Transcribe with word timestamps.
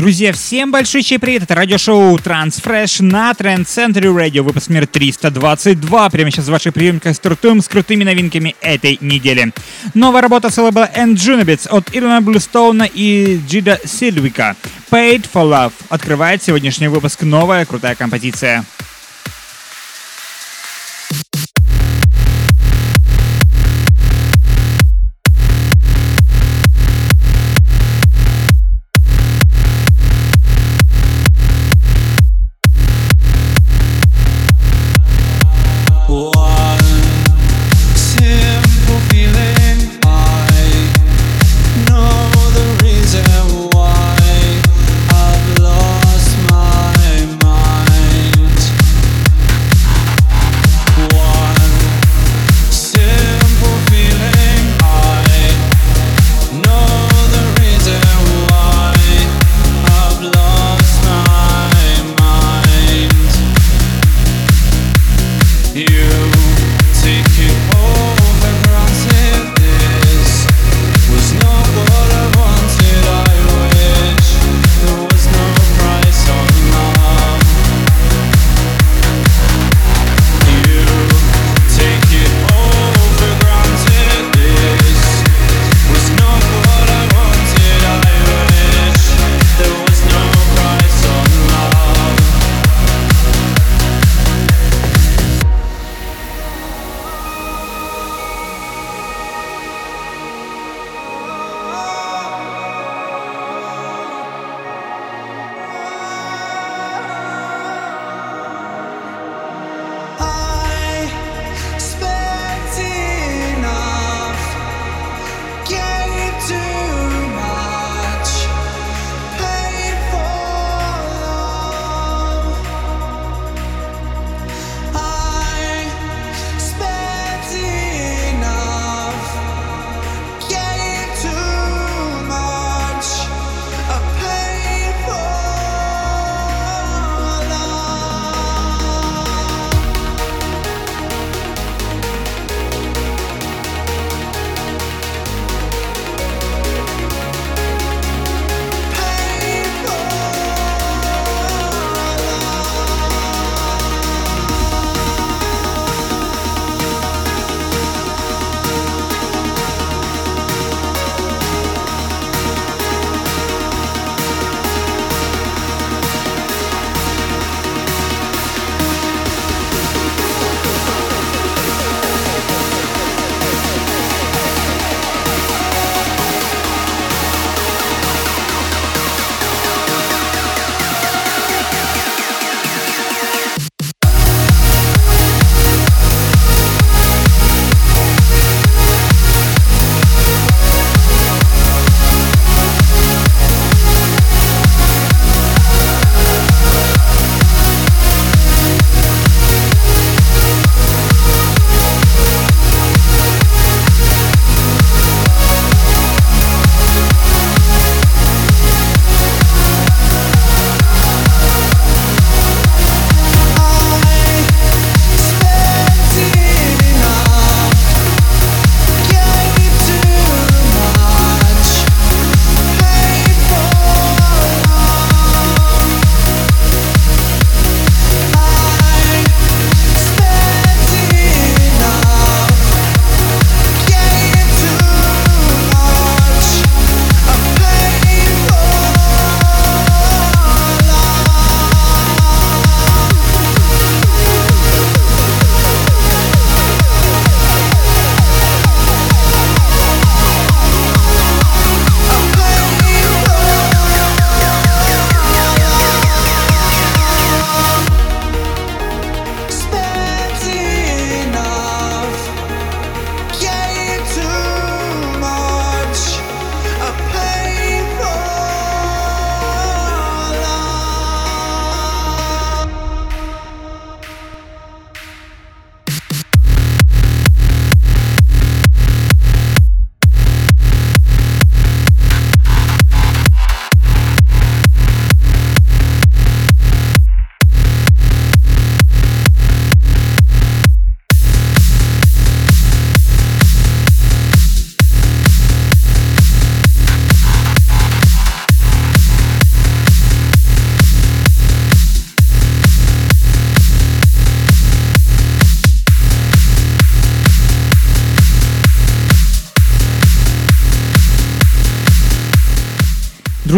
Друзья, 0.00 0.32
всем 0.32 0.72
большой 0.72 1.02
привет! 1.02 1.42
Это 1.42 1.54
радиошоу 1.54 2.16
Transfresh 2.16 3.02
на 3.02 3.32
Trend 3.32 3.66
Center 3.66 4.04
Radio, 4.04 4.40
выпуск 4.40 4.70
номер 4.70 4.86
322. 4.86 6.08
Прямо 6.08 6.30
сейчас 6.30 6.46
в 6.46 6.50
вашей 6.50 6.72
приемках 6.72 7.14
стартуем 7.14 7.60
с 7.60 7.68
крутыми 7.68 8.04
новинками 8.04 8.56
этой 8.62 8.96
недели. 9.02 9.52
Новая 9.92 10.22
работа 10.22 10.48
с 10.48 10.56
лейбла 10.56 10.88
And 10.96 11.16
Junibits 11.16 11.68
от 11.68 11.94
Ирона 11.94 12.22
Блюстоуна 12.22 12.84
и 12.84 13.42
Джида 13.46 13.78
Сильвика. 13.84 14.56
Paid 14.90 15.26
for 15.30 15.44
Love. 15.44 15.72
Открывает 15.90 16.42
сегодняшний 16.42 16.88
выпуск 16.88 17.20
новая 17.20 17.66
крутая 17.66 17.94
композиция. 17.94 18.64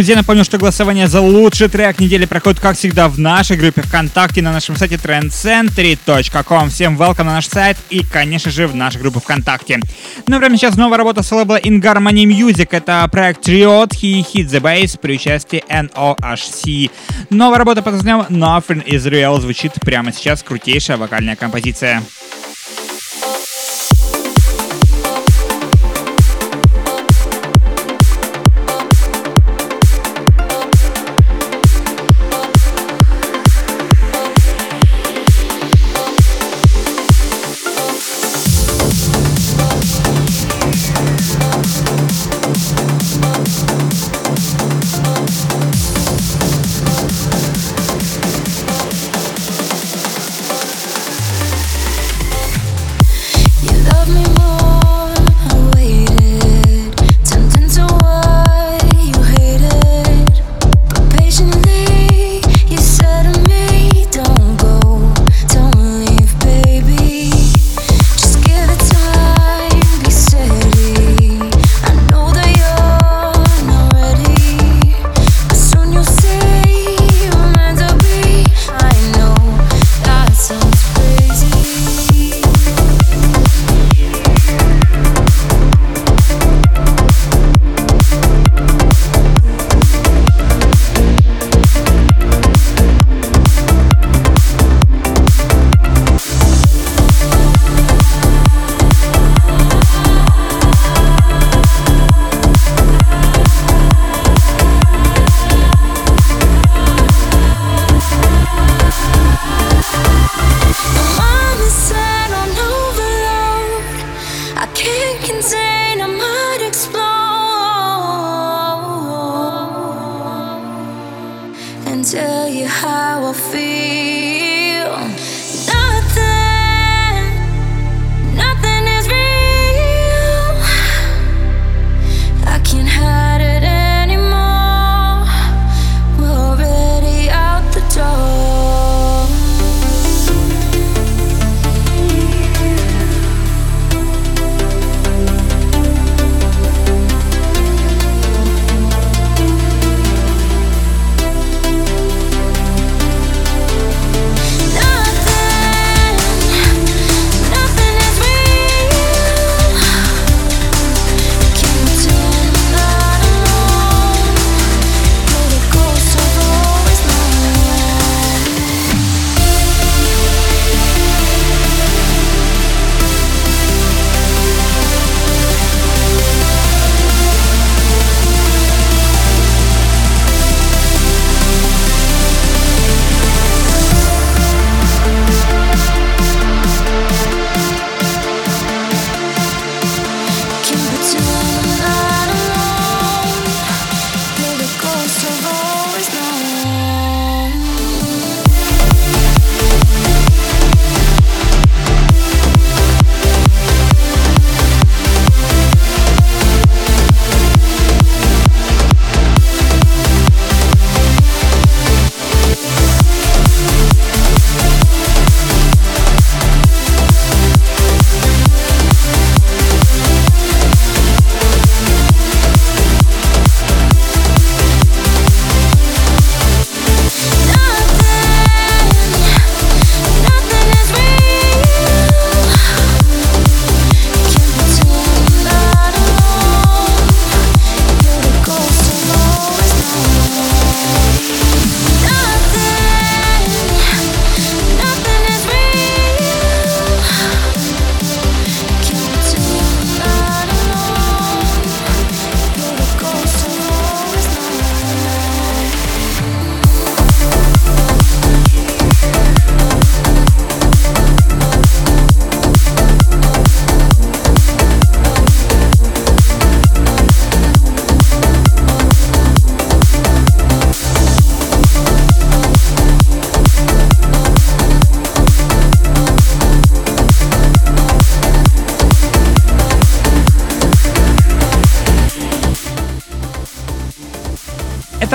Друзья, 0.02 0.16
напомню, 0.16 0.42
что 0.42 0.58
голосование 0.58 1.06
за 1.06 1.20
лучший 1.20 1.68
трек 1.68 2.00
недели 2.00 2.24
проходит, 2.24 2.58
как 2.58 2.76
всегда, 2.76 3.06
в 3.06 3.20
нашей 3.20 3.56
группе 3.56 3.82
ВКонтакте 3.82 4.42
на 4.42 4.50
нашем 4.50 4.74
сайте 4.74 4.96
trendcentry.com. 4.96 6.70
Всем 6.70 7.00
welcome 7.00 7.22
на 7.22 7.34
наш 7.34 7.46
сайт 7.46 7.76
и, 7.88 8.02
конечно 8.04 8.50
же, 8.50 8.66
в 8.66 8.74
нашу 8.74 8.98
группу 8.98 9.20
ВКонтакте. 9.20 9.78
Ну, 10.26 10.40
прямо 10.40 10.56
сейчас 10.56 10.74
новая 10.74 10.98
работа 10.98 11.22
с 11.22 11.30
лейбла 11.30 11.60
In 11.60 11.80
Harmony 11.80 12.24
Music. 12.24 12.66
Это 12.72 13.08
проект 13.12 13.48
Triot 13.48 13.90
He 13.90 14.26
Hit 14.26 14.48
the 14.48 14.60
Bass 14.60 14.98
при 15.00 15.14
участии 15.14 15.62
NOHC. 15.68 16.90
Новая 17.30 17.58
работа 17.58 17.82
под 17.82 17.92
названием 17.92 18.26
Nothing 18.28 18.84
is 18.84 19.08
Real 19.08 19.40
звучит 19.40 19.74
прямо 19.82 20.12
сейчас. 20.12 20.42
Крутейшая 20.42 20.96
вокальная 20.96 21.36
композиция. 21.36 22.02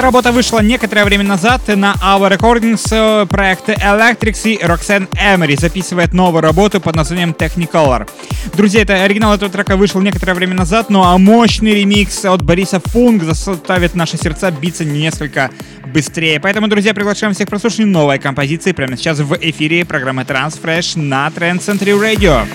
Работа 0.07 0.31
вышла 0.31 0.59
некоторое 0.59 1.03
время 1.03 1.25
назад 1.25 1.67
на 1.67 1.93
Our 2.01 2.37
Recordings. 2.37 3.25
Проект 3.25 3.67
Electrics 3.67 4.49
и 4.49 4.57
Roxanne 4.57 5.09
Emery 5.11 5.59
записывает 5.59 6.13
новую 6.13 6.41
работу 6.43 6.79
под 6.79 6.95
названием 6.95 7.31
Technicolor. 7.37 8.09
Друзья, 8.53 8.83
это 8.83 9.03
оригинал 9.03 9.35
этого 9.35 9.51
трека 9.51 9.75
вышел 9.75 9.99
некоторое 9.99 10.33
время 10.33 10.55
назад, 10.55 10.89
ну 10.89 11.03
а 11.03 11.17
мощный 11.17 11.73
ремикс 11.73 12.23
от 12.23 12.41
Бориса 12.41 12.79
Фунг 12.85 13.23
заставит 13.23 13.95
наши 13.95 14.15
сердца 14.15 14.49
биться 14.49 14.85
несколько 14.85 15.49
быстрее. 15.93 16.39
Поэтому, 16.39 16.69
друзья, 16.69 16.93
приглашаем 16.93 17.33
всех 17.33 17.49
прослушать 17.49 17.85
новой 17.85 18.17
композиции 18.17 18.71
прямо 18.71 18.95
сейчас 18.95 19.19
в 19.19 19.37
эфире 19.41 19.83
программы 19.83 20.21
Transfresh 20.21 20.97
на 20.97 21.27
Trend 21.27 21.59
Century 21.59 21.99
Radio. 21.99 22.47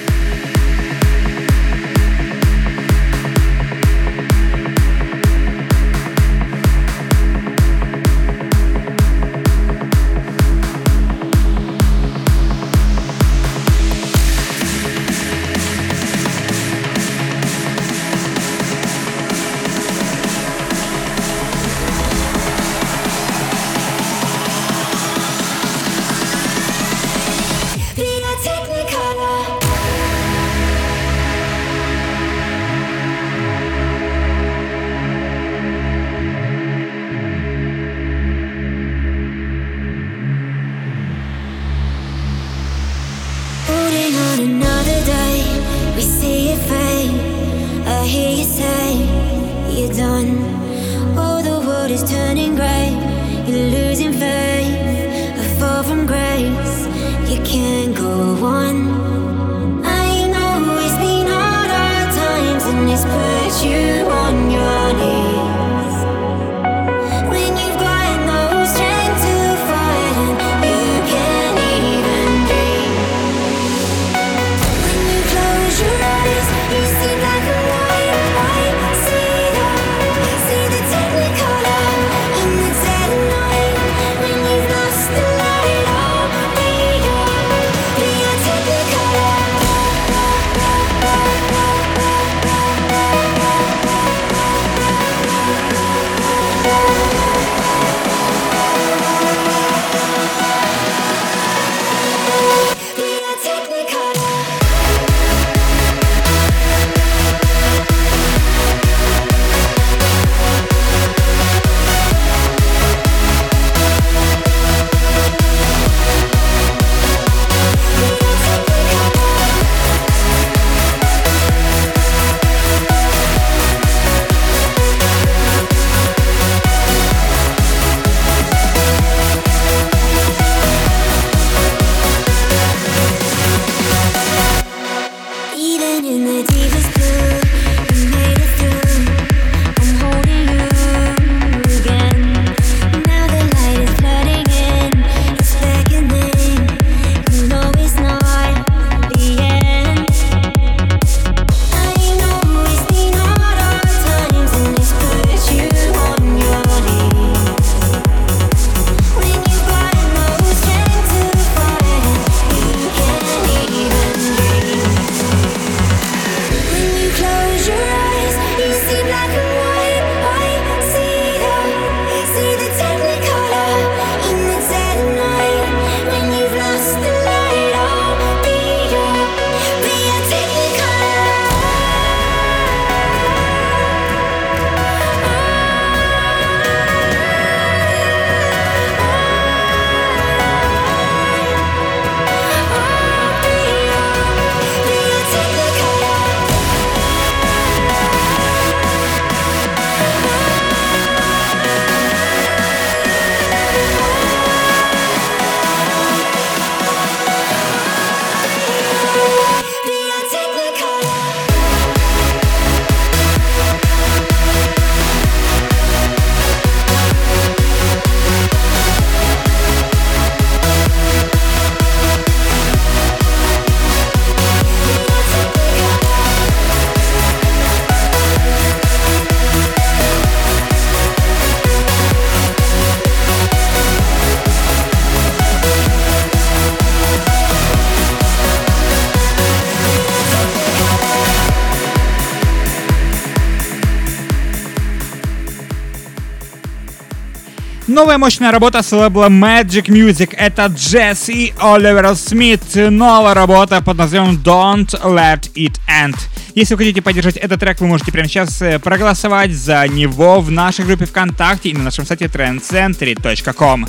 Новая 247.92 248.16
мощная 248.16 248.50
работа 248.52 248.82
с 248.82 248.90
лейбла 248.90 249.28
Magic 249.28 249.84
Music. 249.88 250.34
Это 250.34 250.64
Джесс 250.66 251.28
и 251.28 251.52
Оливер 251.60 252.16
Смит. 252.16 252.62
Новая 252.74 253.34
работа 253.34 253.82
под 253.82 253.98
названием 253.98 254.40
Don't 254.42 254.88
Let 255.02 255.52
It 255.54 255.78
End. 255.86 256.16
Если 256.54 256.74
вы 256.74 256.78
хотите 256.78 257.02
поддержать 257.02 257.36
этот 257.36 257.60
трек, 257.60 257.82
вы 257.82 257.88
можете 257.88 258.10
прямо 258.10 258.28
сейчас 258.28 258.62
э, 258.62 258.78
проголосовать 258.78 259.52
за 259.52 259.86
него 259.88 260.40
в 260.40 260.50
нашей 260.50 260.86
группе 260.86 261.04
ВКонтакте 261.04 261.68
и 261.68 261.74
на 261.74 261.82
нашем 261.82 262.06
сайте 262.06 262.24
trendcentry.com. 262.24 263.86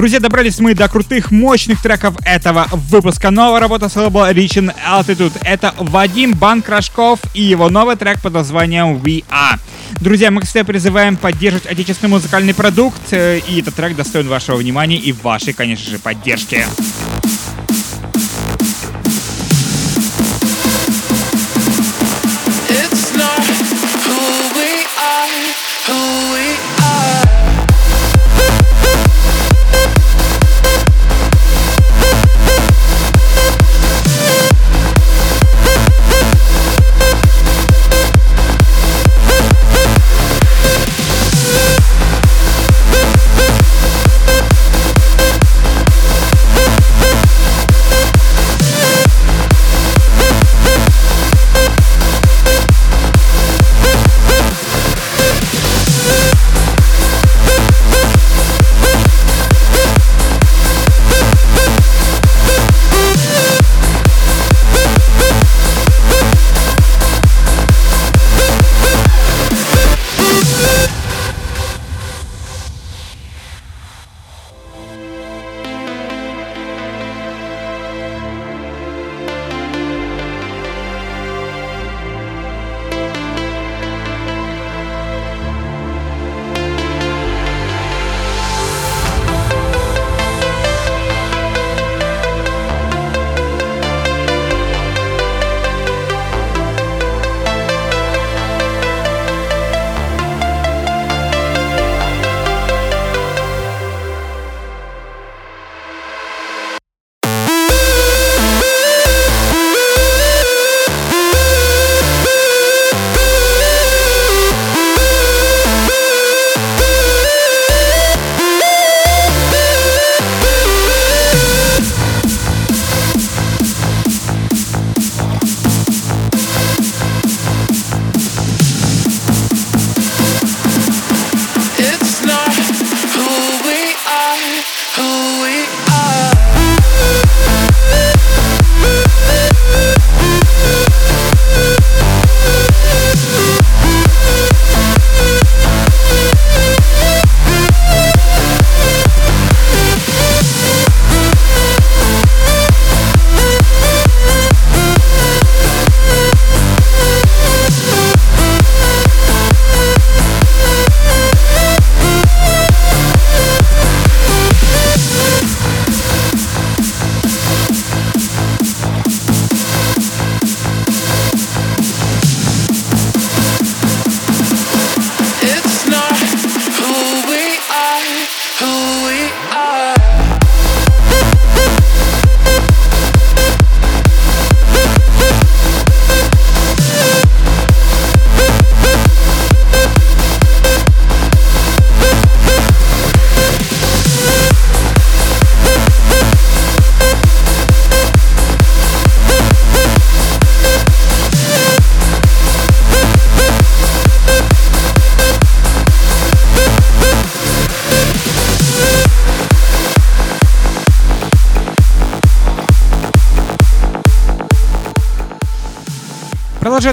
Друзья, 0.00 0.18
добрались 0.18 0.58
мы 0.60 0.72
до 0.74 0.88
крутых, 0.88 1.30
мощных 1.30 1.82
треков 1.82 2.14
этого 2.24 2.66
выпуска. 2.72 3.30
Новая 3.30 3.60
работа 3.60 3.90
с 3.90 3.96
лейбла 3.96 4.32
Reaching 4.32 4.74
Altitude. 4.82 5.36
Это 5.42 5.74
Вадим 5.76 6.32
Банкрашков 6.32 7.20
и 7.34 7.42
его 7.42 7.68
новый 7.68 7.96
трек 7.96 8.18
под 8.22 8.32
названием 8.32 8.96
We 8.96 9.26
Are. 9.28 9.60
Друзья, 10.00 10.30
мы, 10.30 10.40
кстати, 10.40 10.64
призываем 10.64 11.18
поддерживать 11.18 11.66
отечественный 11.66 12.12
музыкальный 12.12 12.54
продукт, 12.54 13.12
э, 13.12 13.40
и 13.46 13.60
этот 13.60 13.74
трек 13.74 13.94
достоин 13.94 14.26
вашего 14.26 14.56
внимания 14.56 14.96
и 14.96 15.12
вашей, 15.12 15.52
конечно 15.52 15.90
же, 15.90 15.98
поддержки. 15.98 16.64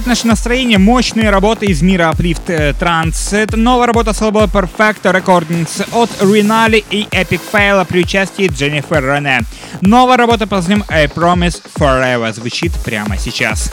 Наше 0.08 0.28
настроение 0.28 0.78
мощные 0.78 1.30
работы 1.30 1.66
из 1.66 1.82
мира 1.82 2.12
Uplift 2.14 2.78
Trance. 2.80 3.38
Это 3.38 3.58
новая 3.58 3.88
работа 3.88 4.14
с 4.14 4.22
лейбла 4.22 4.46
Perfect 4.46 5.02
Recordings 5.04 5.86
от 5.92 6.10
Rinaldi 6.22 6.84
и 6.90 7.04
Epic 7.12 7.42
Fail 7.52 7.86
при 7.86 8.02
участии 8.02 8.48
Дженнифер 8.48 9.04
Рене. 9.04 9.42
Новая 9.82 10.18
работа 10.18 10.48
под 10.48 10.60
названием 10.60 10.86
I 10.90 11.08
Promise 11.08 11.62
Forever 11.78 12.34
звучит 12.34 12.72
прямо 12.86 13.18
сейчас. 13.18 13.72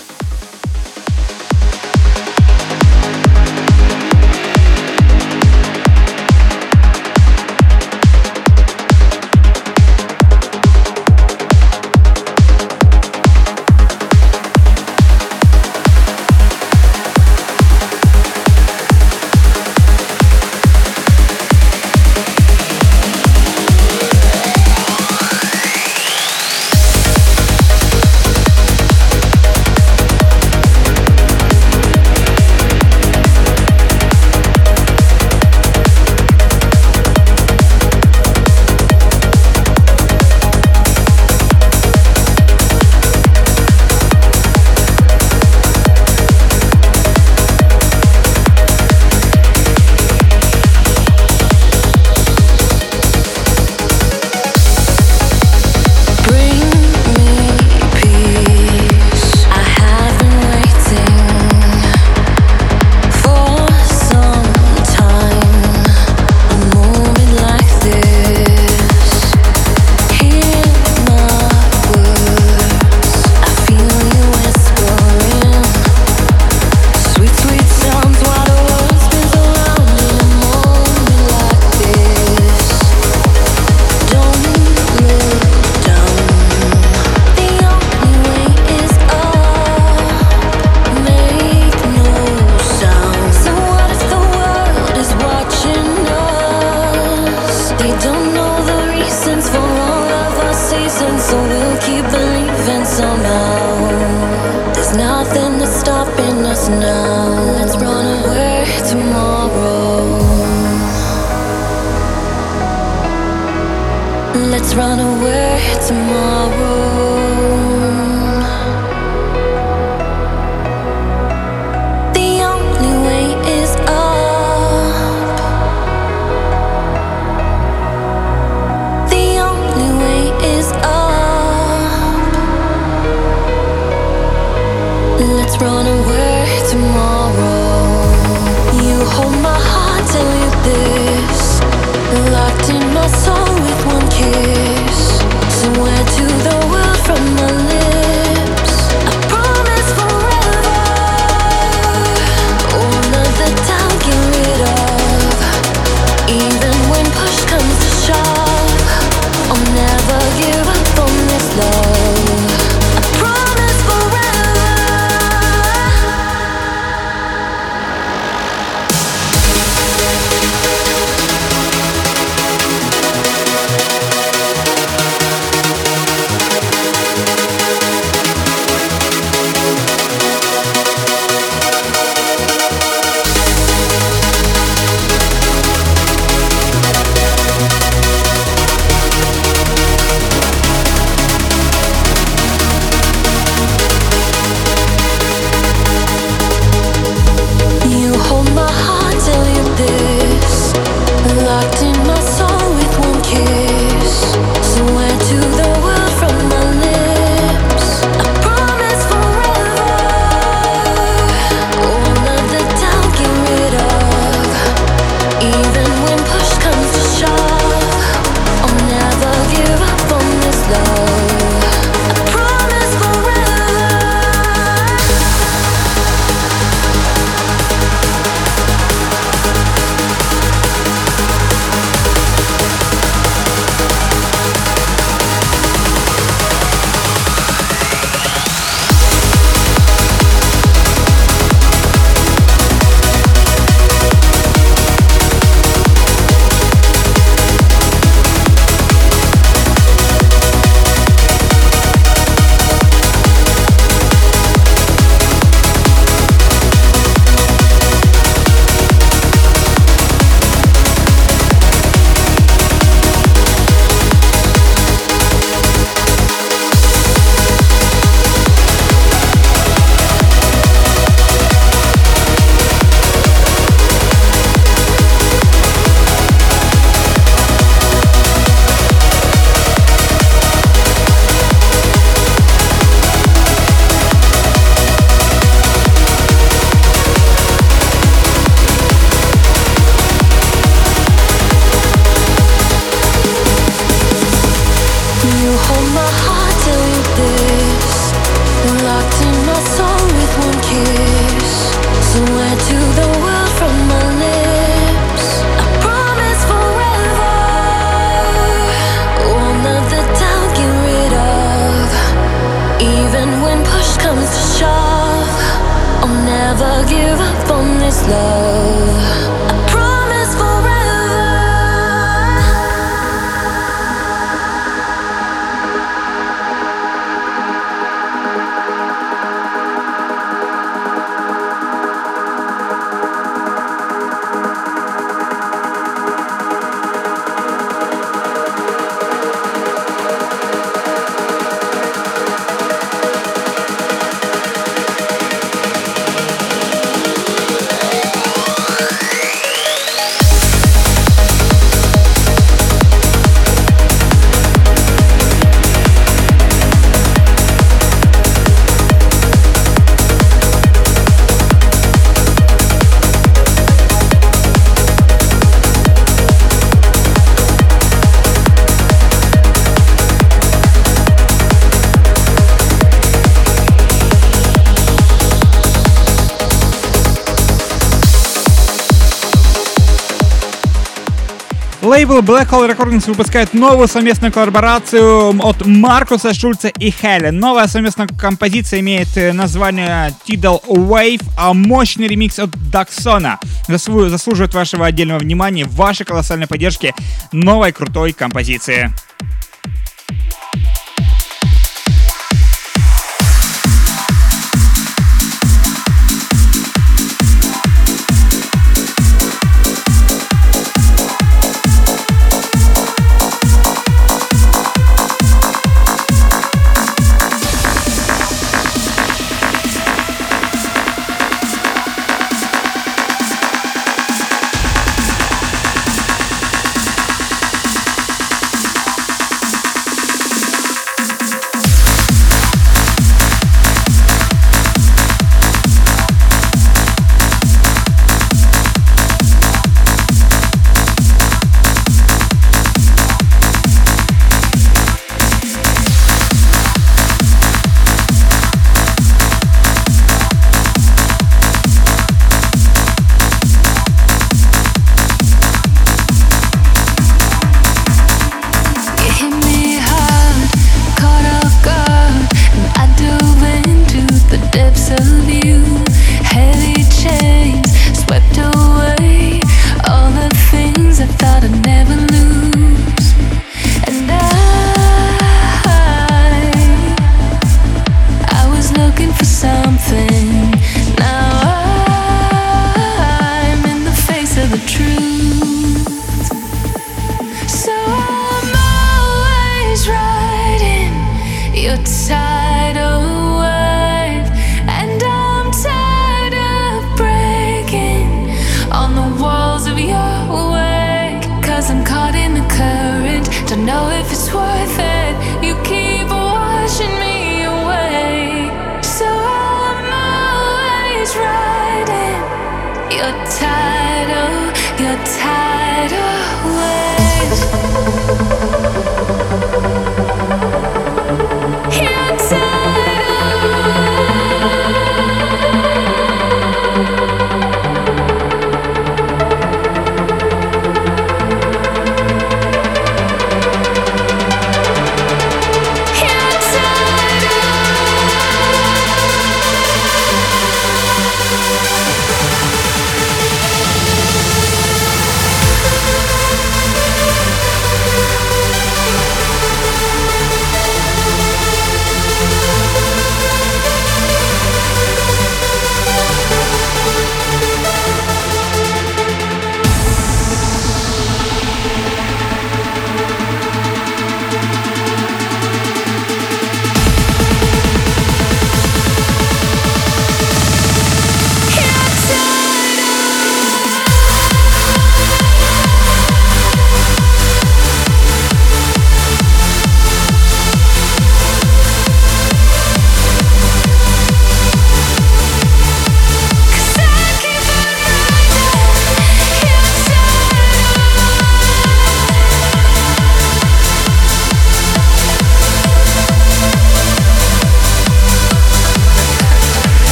Лейбл 382.05 382.21
Black 382.21 382.51
Hole 382.51 382.69
Recordings 382.69 383.09
выпускает 383.09 383.55
новую 383.55 383.89
совместную 383.89 384.31
коллаборацию 384.31 385.41
от 385.43 385.65
Маркуса 385.65 386.35
Шульца 386.35 386.69
и 386.69 386.91
Хелли. 386.91 387.31
Новая 387.31 387.67
совместная 387.67 388.07
композиция 388.07 388.81
имеет 388.81 389.17
э, 389.17 389.33
название 389.33 390.13
Tidal 390.29 390.63
Wave, 390.67 391.23
а 391.39 391.55
мощный 391.55 392.07
ремикс 392.07 392.39
от 392.39 392.51
Даксона 392.71 393.39
заслуживает 393.69 394.53
вашего 394.53 394.85
отдельного 394.85 395.21
внимания, 395.21 395.65
вашей 395.65 396.05
колоссальной 396.05 396.47
поддержки 396.47 396.95
новой 397.33 397.73
крутой 397.73 398.13
композиции. 398.13 398.93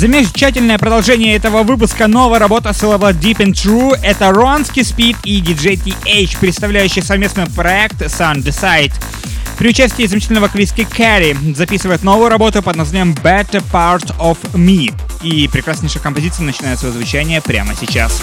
Замечательное 0.00 0.78
продолжение 0.78 1.36
этого 1.36 1.62
выпуска. 1.62 2.06
Новая 2.06 2.38
работа 2.38 2.72
с 2.72 2.82
лейбла 2.82 3.12
Deep 3.12 3.36
and 3.36 3.52
True. 3.52 3.98
Это 4.02 4.30
Ронский 4.30 4.80
Speed 4.80 5.18
и 5.24 5.42
DJ 5.42 5.76
TH, 5.76 6.38
представляющий 6.40 7.02
совместный 7.02 7.44
проект 7.48 8.00
Sun 8.00 8.36
Decide. 8.36 8.94
При 9.58 9.68
участии 9.68 10.06
замечательного 10.06 10.46
вокалистки 10.46 10.84
Кэрри 10.84 11.36
записывает 11.54 12.02
новую 12.02 12.30
работу 12.30 12.62
под 12.62 12.76
названием 12.76 13.12
Better 13.12 13.62
Part 13.70 14.16
of 14.18 14.38
Me. 14.54 14.90
И 15.22 15.46
прекраснейшая 15.48 16.02
композиция 16.02 16.46
начинает 16.46 16.78
свое 16.78 16.94
звучание 16.94 17.42
прямо 17.42 17.74
сейчас. 17.78 18.22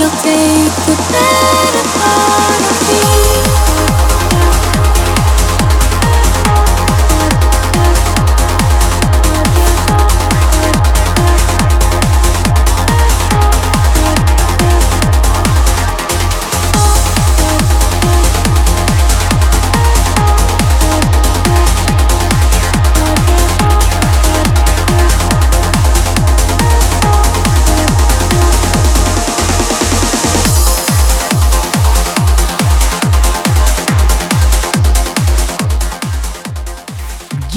you'll 0.00 0.08
take 0.22 0.72
the 0.86 0.96
better 1.12 1.84
part. 1.98 2.59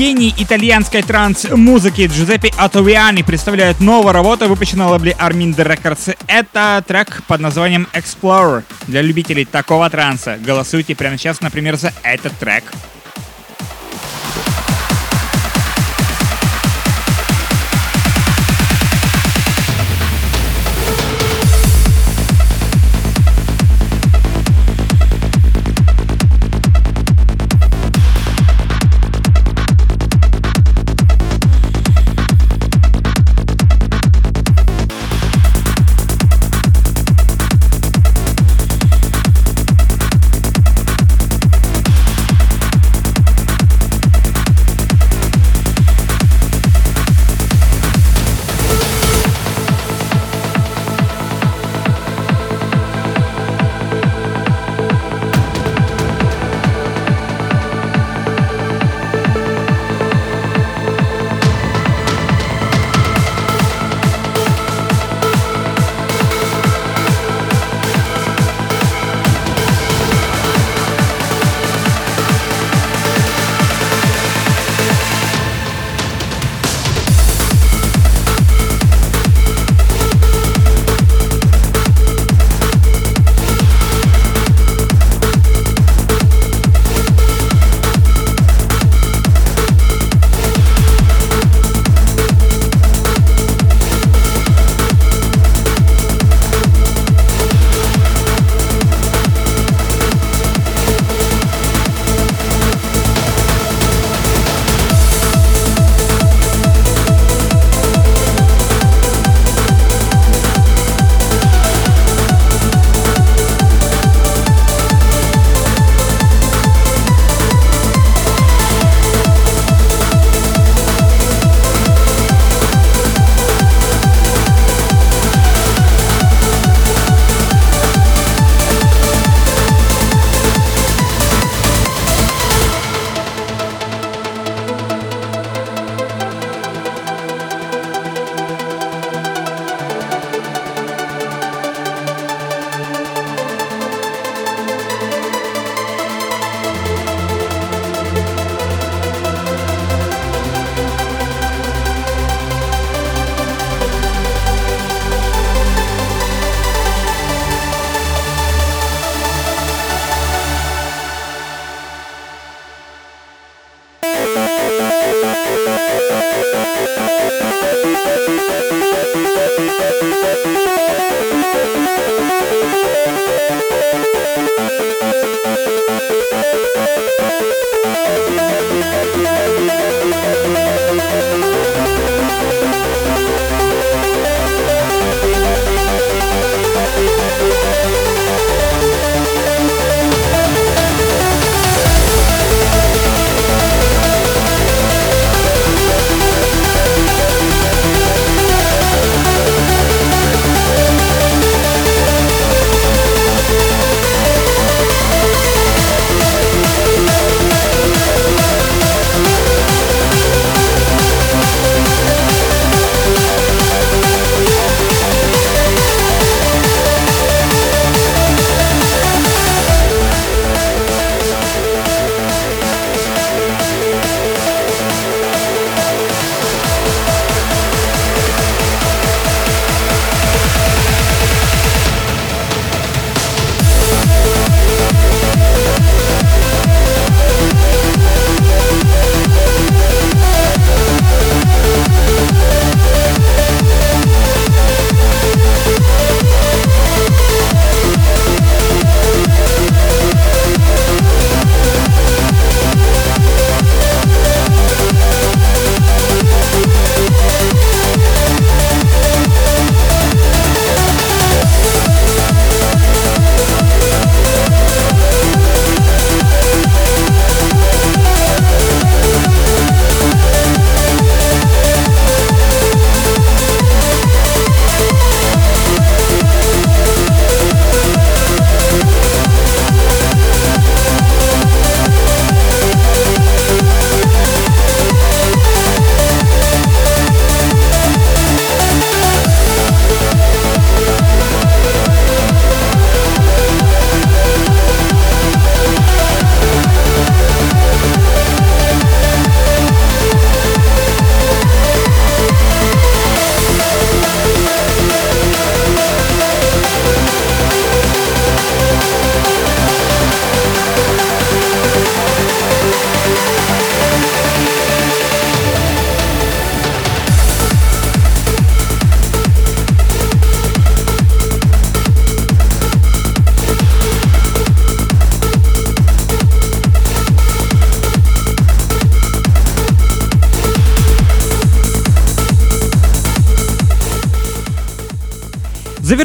Гений 0.03 0.35
итальянской 0.37 1.01
транс-музыки 1.01 2.07
Джузеппе 2.07 2.51
Атовиани 2.57 3.21
представляет 3.21 3.79
новую 3.79 4.11
работу, 4.11 4.49
выпущенную 4.49 4.89
лейбле 4.89 5.15
Armind 5.17 5.55
Records. 5.55 6.17
Это 6.27 6.83
трек 6.85 7.23
под 7.25 7.39
названием 7.39 7.87
Explorer. 7.93 8.65
Для 8.87 9.01
любителей 9.01 9.45
такого 9.45 9.89
транса 9.89 10.37
голосуйте 10.45 10.93
прямо 10.93 11.17
сейчас, 11.17 11.39
например, 11.39 11.77
за 11.77 11.93
этот 12.03 12.37
трек. 12.37 12.65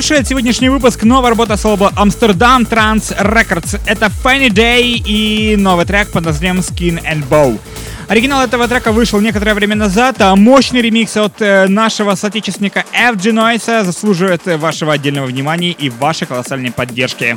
Завершает 0.08 0.28
сегодняшний 0.28 0.70
выпуск 0.70 1.02
новая 1.02 1.28
работа 1.28 1.58
с 1.58 1.64
лейбла 1.66 1.92
Amsterdam 1.94 2.66
Trans 2.66 3.14
Records. 3.20 3.78
Это 3.84 4.06
Funny 4.06 4.48
Day 4.48 5.02
и 5.04 5.54
новый 5.58 5.84
трек 5.84 6.10
под 6.10 6.24
названием 6.24 6.60
Skin 6.60 6.98
and 7.04 7.28
Bow. 7.28 7.60
Оригинал 8.08 8.42
этого 8.42 8.66
трека 8.68 8.90
вышел 8.90 9.20
некоторое 9.20 9.52
время 9.52 9.76
назад, 9.76 10.16
а 10.22 10.34
мощный 10.34 10.80
ремикс 10.80 11.14
от 11.18 11.42
э, 11.42 11.66
нашего 11.68 12.14
соотечественника 12.14 12.86
FG 12.94 13.32
Noise 13.34 13.84
заслуживает 13.84 14.46
вашего 14.46 14.94
отдельного 14.94 15.26
внимания 15.26 15.72
и 15.72 15.90
вашей 15.90 16.26
колоссальной 16.26 16.70
поддержки. 16.70 17.36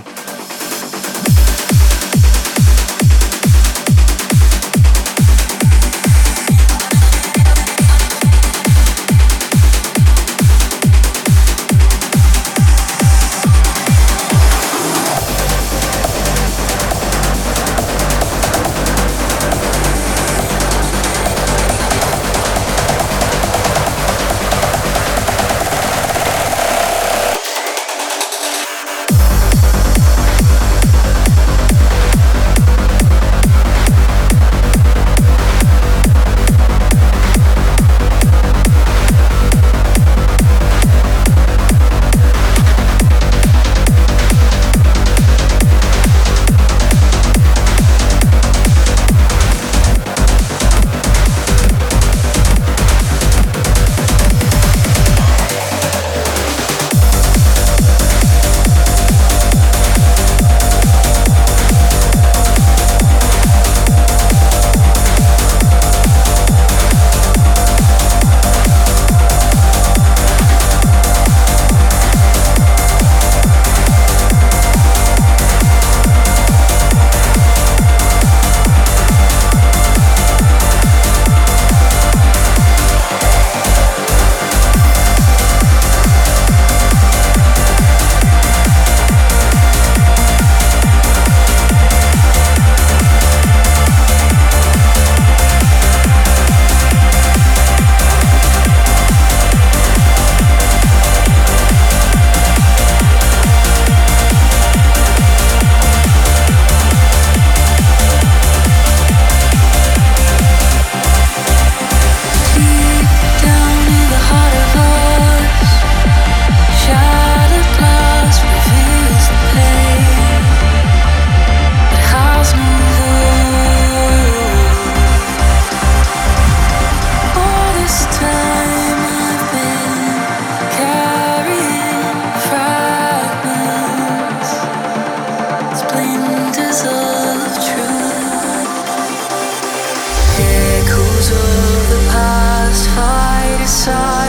sorry 143.81 144.20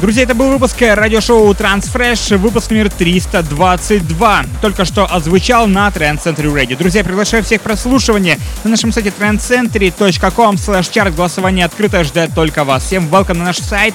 Друзья, 0.00 0.22
это 0.22 0.34
был 0.34 0.48
выпуск 0.48 0.80
радиошоу 0.80 1.52
Transfresh, 1.52 2.38
выпуск 2.38 2.70
номер 2.70 2.90
322. 2.90 4.44
Только 4.62 4.86
что 4.86 5.04
озвучал 5.04 5.66
на 5.66 5.88
Trend 5.88 6.22
Century 6.24 6.50
Radio. 6.50 6.74
Друзья, 6.74 7.04
приглашаю 7.04 7.44
всех 7.44 7.60
прослушивания 7.60 8.38
на 8.64 8.70
нашем 8.70 8.92
сайте 8.92 9.10
trendcentury.com 9.10 10.54
slash 10.54 10.90
chart. 10.90 11.14
Голосование 11.14 11.66
открыто, 11.66 12.02
ждет 12.02 12.30
только 12.34 12.64
вас. 12.64 12.84
Всем 12.84 13.08
welcome 13.08 13.34
на 13.34 13.44
наш 13.44 13.58
сайт. 13.58 13.94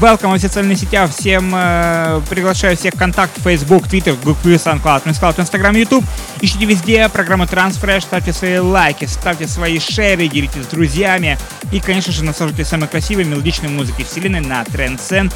Welcome 0.00 0.30
во 0.30 0.38
все 0.38 0.48
социальные 0.48 0.78
сети. 0.78 0.98
Всем 1.14 1.52
э, 1.54 2.22
приглашаю 2.30 2.74
всех 2.78 2.94
в 2.94 2.98
контакт, 2.98 3.32
Facebook, 3.44 3.86
Twitter, 3.86 4.16
Google+, 4.24 4.52
SoundCloud, 4.52 5.04
MissCloud, 5.04 5.36
Instagram, 5.36 5.76
YouTube. 5.76 6.04
Ищите 6.40 6.64
везде 6.64 7.06
программу 7.10 7.44
Transfresh, 7.44 8.00
ставьте 8.00 8.32
свои 8.32 8.58
лайки, 8.58 9.04
ставьте 9.04 9.46
свои 9.46 9.78
шеры, 9.78 10.26
делитесь 10.28 10.64
с 10.64 10.68
друзьями. 10.68 11.36
И, 11.70 11.80
конечно 11.80 12.12
же, 12.12 12.24
наслаждайтесь 12.24 12.68
самой 12.68 12.88
красивой 12.88 13.24
мелодичной 13.24 13.68
музыкой 13.68 14.06
вселенной 14.06 14.40
на 14.40 14.62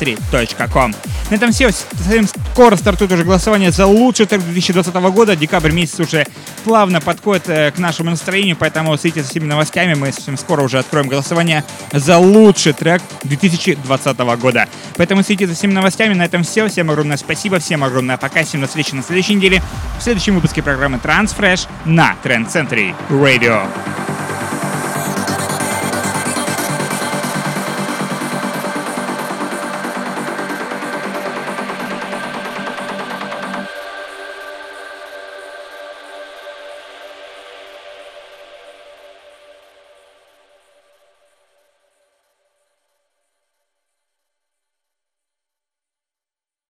trendcentry.com. 0.01 0.95
На 1.31 1.35
этом 1.35 1.53
все. 1.53 1.71
Совсем 1.71 2.27
скоро 2.53 2.77
стартует 2.77 3.13
уже 3.13 3.25
голосование 3.25 3.71
за 3.71 3.87
лучший 3.87 4.27
трек 4.27 4.43
2020 4.43 4.95
года. 4.95 5.37
Декабрь 5.37 5.73
месяц 5.73 6.01
уже 6.01 6.27
плавно 6.65 7.01
подходит 7.01 7.49
э, 7.49 7.71
к 7.71 7.79
нашему 7.79 8.11
настроению, 8.11 8.57
поэтому 8.57 8.97
следите 8.97 9.23
за 9.23 9.29
всеми 9.29 9.47
новостями. 9.47 9.95
Мы 9.95 10.13
совсем 10.13 10.37
скоро 10.37 10.63
уже 10.63 10.79
откроем 10.79 11.09
голосование 11.09 11.65
за 11.93 12.19
лучший 12.19 12.73
трек 12.73 13.03
2020 13.25 14.19
года. 14.19 14.69
Поэтому 14.97 15.23
следите 15.23 15.47
за 15.49 15.55
всеми 15.55 15.73
новостями. 15.73 16.15
На 16.15 16.25
этом 16.25 16.45
все. 16.45 16.69
Всем 16.69 16.91
огромное 16.91 17.17
спасибо, 17.17 17.59
всем 17.59 17.85
огромное 17.85 18.17
пока. 18.17 18.45
Всем 18.45 18.61
до 18.61 18.67
встречи 18.67 18.95
на 18.95 19.03
следующей 19.03 19.35
неделе 19.35 19.63
в 19.99 20.03
следующем 20.03 20.35
выпуске 20.37 20.63
программы 20.63 20.99
Transfresh 21.03 21.69
на 21.85 22.17
Trend 22.23 22.51
Century 22.51 22.95
Radio. 23.11 23.69